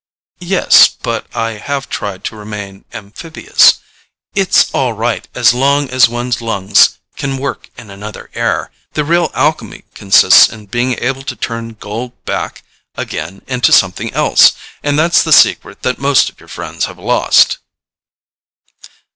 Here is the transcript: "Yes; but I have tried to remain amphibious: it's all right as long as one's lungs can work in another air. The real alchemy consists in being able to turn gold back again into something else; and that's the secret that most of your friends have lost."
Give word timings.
"Yes; 0.39 0.87
but 0.87 1.27
I 1.35 1.59
have 1.59 1.87
tried 1.87 2.23
to 2.23 2.35
remain 2.35 2.85
amphibious: 2.91 3.75
it's 4.33 4.71
all 4.73 4.93
right 4.93 5.27
as 5.35 5.53
long 5.53 5.91
as 5.91 6.09
one's 6.09 6.41
lungs 6.41 6.97
can 7.17 7.37
work 7.37 7.69
in 7.77 7.91
another 7.91 8.31
air. 8.33 8.71
The 8.93 9.05
real 9.05 9.29
alchemy 9.35 9.83
consists 9.93 10.49
in 10.49 10.65
being 10.65 10.97
able 10.97 11.21
to 11.21 11.35
turn 11.35 11.73
gold 11.75 12.13
back 12.25 12.63
again 12.95 13.43
into 13.45 13.71
something 13.71 14.11
else; 14.13 14.53
and 14.81 14.97
that's 14.97 15.21
the 15.21 15.31
secret 15.31 15.83
that 15.83 15.99
most 15.99 16.31
of 16.31 16.39
your 16.39 16.49
friends 16.49 16.85
have 16.85 16.97
lost." 16.97 17.59